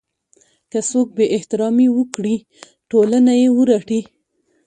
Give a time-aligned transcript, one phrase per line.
[0.71, 2.35] که څوک بې احترامي وکړي
[2.91, 4.01] ټولنه یې ورټي.